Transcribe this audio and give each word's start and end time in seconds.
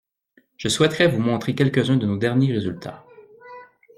je 0.57 0.67
souhaiterais 0.67 1.07
vous 1.09 1.19
montrer 1.19 1.53
quelques-uns 1.53 1.95
de 1.95 2.07
nos 2.07 2.17
derniers 2.17 2.51
résultats. 2.53 3.05